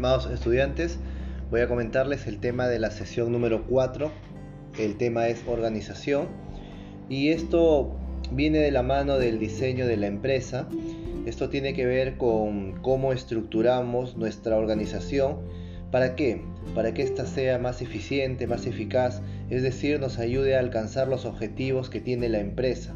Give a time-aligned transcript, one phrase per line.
[0.00, 0.98] estimados estudiantes.
[1.50, 4.10] Voy a comentarles el tema de la sesión número 4.
[4.78, 6.28] El tema es organización.
[7.10, 7.98] Y esto
[8.32, 10.66] viene de la mano del diseño de la empresa.
[11.26, 15.40] Esto tiene que ver con cómo estructuramos nuestra organización.
[15.90, 16.40] ¿Para qué?
[16.74, 21.26] Para que ésta sea más eficiente, más eficaz, es decir, nos ayude a alcanzar los
[21.26, 22.94] objetivos que tiene la empresa.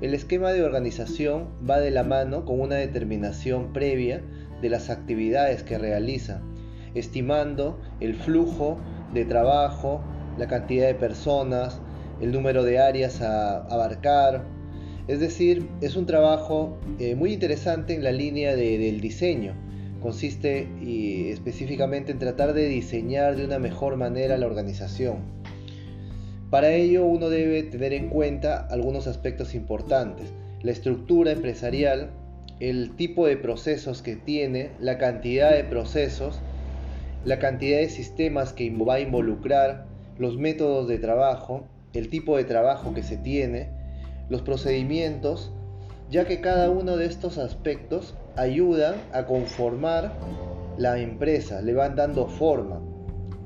[0.00, 4.22] El esquema de organización va de la mano con una determinación previa
[4.60, 6.40] de las actividades que realiza,
[6.94, 8.78] estimando el flujo
[9.12, 10.02] de trabajo,
[10.36, 11.80] la cantidad de personas,
[12.20, 14.44] el número de áreas a abarcar.
[15.06, 19.54] Es decir, es un trabajo eh, muy interesante en la línea del diseño.
[20.00, 25.38] Consiste y, específicamente en tratar de diseñar de una mejor manera la organización.
[26.50, 30.32] Para ello uno debe tener en cuenta algunos aspectos importantes.
[30.62, 32.10] La estructura empresarial,
[32.60, 36.40] el tipo de procesos que tiene, la cantidad de procesos,
[37.24, 39.86] la cantidad de sistemas que va a involucrar,
[40.18, 43.68] los métodos de trabajo, el tipo de trabajo que se tiene,
[44.28, 45.52] los procedimientos,
[46.10, 50.12] ya que cada uno de estos aspectos ayudan a conformar
[50.76, 52.80] la empresa, le van dando forma.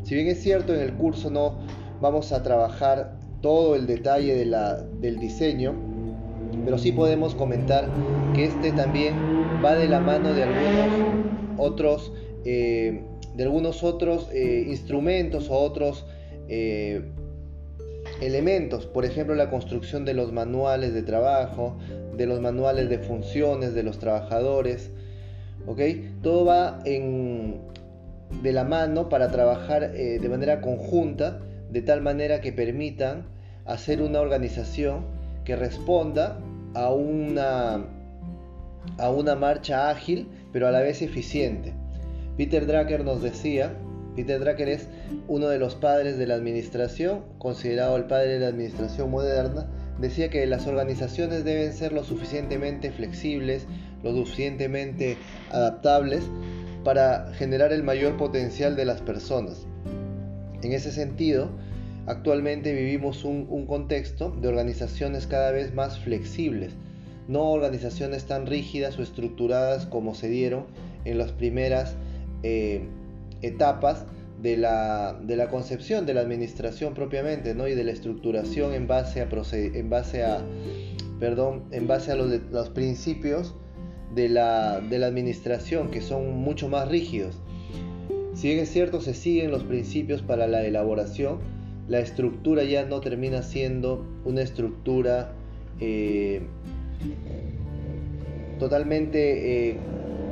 [0.05, 1.59] Si bien es cierto en el curso no
[2.01, 5.92] vamos a trabajar todo el detalle del diseño,
[6.65, 7.89] pero sí podemos comentar
[8.35, 9.15] que este también
[9.65, 11.23] va de la mano de algunos
[11.59, 12.13] otros,
[12.45, 13.03] eh,
[13.35, 16.07] de algunos otros eh, instrumentos o otros
[16.49, 17.11] eh,
[18.21, 21.77] elementos, por ejemplo la construcción de los manuales de trabajo,
[22.17, 24.91] de los manuales de funciones de los trabajadores,
[25.67, 25.81] ¿ok?
[26.23, 31.41] Todo va de la mano para trabajar de manera conjunta
[31.71, 33.27] de tal manera que permitan
[33.65, 35.07] hacer una organización
[35.45, 36.39] que responda
[36.75, 37.87] a una,
[38.99, 41.75] a una marcha ágil, pero a la vez eficiente.
[42.37, 43.75] Peter Drucker nos decía,
[44.17, 44.89] Peter Drucker es
[45.29, 49.69] uno de los padres de la administración, considerado el padre de la administración moderna,
[49.99, 53.67] decía que las organizaciones deben ser lo suficientemente flexibles,
[54.03, 55.17] lo suficientemente
[55.51, 56.25] adaptables
[56.85, 59.67] para generar el mayor potencial de las personas.
[60.63, 61.51] En ese sentido,
[62.07, 66.73] actualmente vivimos un, contexto de organizaciones cada vez más flexibles,
[67.29, 70.67] no organizaciones tan rígidas o estructuradas como se dieron
[71.05, 71.97] en las primeras
[72.43, 72.89] eh,
[73.43, 74.07] etapas
[74.43, 77.69] de la, concepción de la administración propiamente ¿no?
[77.69, 80.43] y de la estructuración en base a, en base a,
[81.21, 83.55] perdón, en base a los, principios
[84.15, 87.37] de la, administración que son mucho más rígidos.
[88.35, 91.39] Si es cierto, se siguen los principios para la elaboración,
[91.89, 95.33] la estructura ya no termina siendo una estructura
[95.81, 96.43] eh,
[98.59, 99.77] totalmente eh,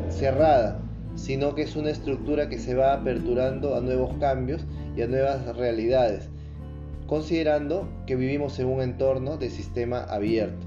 [0.09, 0.81] cerrada,
[1.17, 4.65] sino que es una estructura que se va aperturando a nuevos cambios
[4.97, 6.29] y a nuevas realidades,
[7.07, 10.67] considerando que vivimos en un entorno de sistema abierto.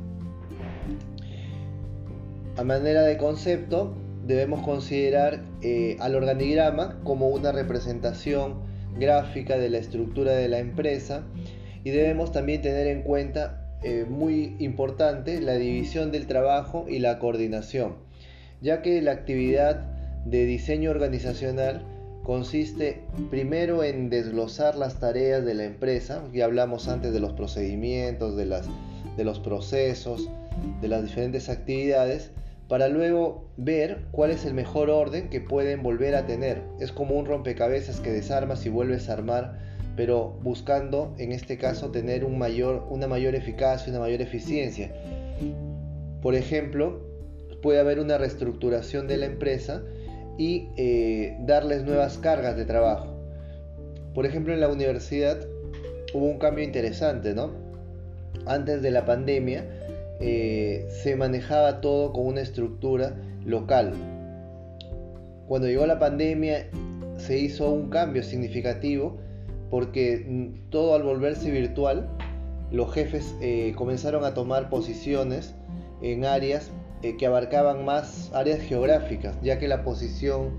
[2.57, 3.95] A manera de concepto,
[4.25, 11.23] debemos considerar eh, al organigrama como una representación gráfica de la estructura de la empresa
[11.83, 17.19] y debemos también tener en cuenta eh, muy importante la división del trabajo y la
[17.19, 17.95] coordinación,
[18.61, 19.85] ya que la actividad
[20.25, 21.85] de diseño organizacional
[22.23, 28.37] consiste primero en desglosar las tareas de la empresa, ya hablamos antes de los procedimientos,
[28.37, 28.67] de, las,
[29.17, 30.29] de los procesos,
[30.81, 32.31] de las diferentes actividades,
[32.67, 36.61] para luego ver cuál es el mejor orden que pueden volver a tener.
[36.79, 39.59] Es como un rompecabezas que desarmas y vuelves a armar,
[39.95, 44.91] pero buscando en este caso tener una mayor eficacia, una mayor eficiencia.
[46.21, 47.01] Por ejemplo,
[47.61, 49.83] puede haber una reestructuración de la empresa
[50.37, 53.13] y eh, darles nuevas cargas de trabajo.
[54.13, 55.39] Por ejemplo, en la universidad
[56.13, 57.51] hubo un cambio interesante, ¿no?
[58.45, 59.65] Antes de la pandemia,
[60.25, 63.93] eh, se manejaba todo con una estructura local.
[65.47, 66.69] Cuando llegó la pandemia
[67.17, 69.17] se hizo un cambio significativo
[69.69, 72.07] porque mm, todo al volverse virtual,
[72.71, 75.55] los jefes eh, comenzaron a tomar posiciones
[76.01, 76.71] en áreas
[77.01, 80.51] eh, que abarcaban más áreas geográficas, ya que la posición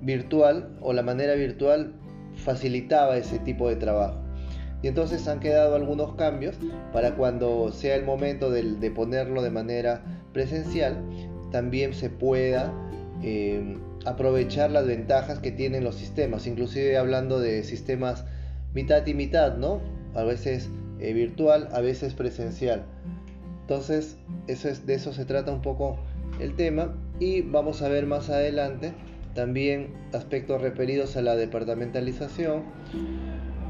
[0.00, 1.92] virtual o la manera virtual
[2.36, 4.27] facilitaba ese tipo de trabajo.
[4.82, 6.56] Y entonces han quedado algunos cambios
[6.92, 10.02] para cuando sea el momento de, ponerlo de manera
[10.32, 11.02] presencial,
[11.50, 12.72] también se pueda
[13.22, 18.24] eh, aprovechar las ventajas que tienen los sistemas, inclusive hablando de sistemas
[18.72, 19.80] mitad y mitad, ¿no?
[20.14, 20.70] A veces
[21.00, 22.84] eh, virtual, a veces presencial.
[23.62, 24.16] Entonces,
[24.46, 25.98] eso es, de eso se trata un poco
[26.40, 28.92] el tema y vamos a ver más adelante
[29.34, 32.64] también aspectos referidos a la departamentalización,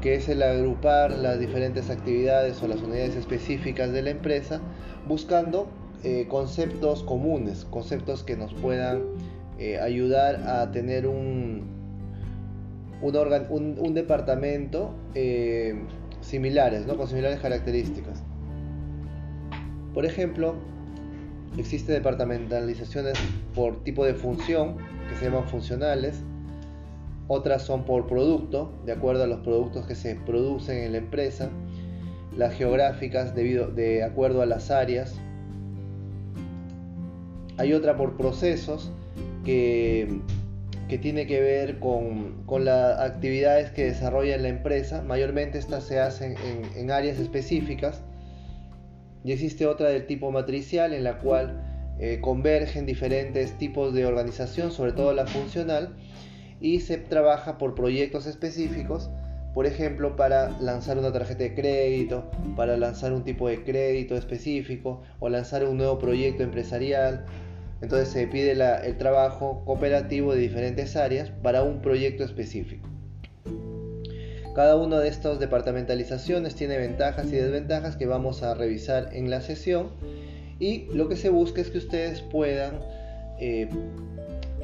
[0.01, 4.61] que es el agrupar las diferentes actividades o las unidades específicas de la empresa,
[5.07, 5.69] buscando
[6.03, 9.01] eh, conceptos comunes, conceptos que nos puedan
[9.57, 11.67] eh, ayudar a tener un,
[13.01, 15.75] un, departamento eh,
[16.21, 16.95] similares, ¿no?
[16.95, 18.23] con similares características.
[19.93, 20.55] Por ejemplo,
[21.57, 23.17] existe departamentalizaciones
[23.53, 24.77] por tipo de función,
[25.09, 26.21] que se llaman funcionales,
[27.29, 31.51] otras son por producto, de acuerdo a los productos que se producen en la empresa,
[32.35, 35.15] las geográficas debido, de acuerdo a las áreas.
[37.57, 38.91] Hay otra por procesos
[39.45, 40.21] que,
[40.87, 45.03] que tiene que ver con, con las actividades que desarrolla la empresa.
[45.03, 46.35] Mayormente estas se hacen
[46.75, 48.01] en, áreas específicas.
[49.23, 51.61] Y existe otra del tipo matricial en la cual
[51.99, 55.95] eh, convergen diferentes tipos de organización, sobre todo la funcional,
[56.59, 59.09] y se trabaja por proyectos específicos,
[59.53, 65.01] por ejemplo, para lanzar una tarjeta de crédito, para lanzar un tipo de crédito específico
[65.19, 67.25] o lanzar un nuevo proyecto empresarial.
[67.81, 72.87] Entonces se pide el trabajo cooperativo de diferentes áreas para un proyecto específico.
[74.53, 79.41] Cada una de estas departamentalizaciones tiene ventajas y desventajas que vamos a revisar en la
[79.41, 79.91] sesión
[80.59, 82.79] y lo que se busca es que ustedes puedan
[83.39, 83.69] eh,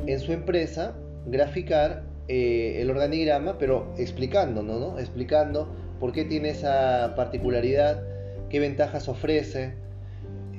[0.06, 5.00] en su empresa graficar eh, el organigrama, pero explicando, ¿no?
[5.00, 8.02] Explicando por qué tiene esa particularidad,
[8.50, 9.74] qué ventajas ofrece,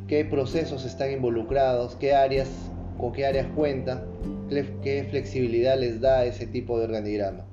[0.09, 2.49] qué procesos están involucrados, qué áreas,
[2.99, 4.05] con qué áreas cuenta,
[4.83, 7.45] qué flexibilidad les da ese tipo de organigrama.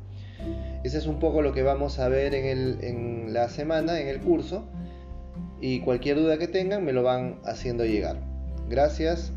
[0.83, 4.65] Ese es un poco lo que vamos a ver en la semana, en el curso,
[5.63, 8.17] y cualquier duda que tengan me lo van haciendo llegar.
[8.69, 9.31] Gracias.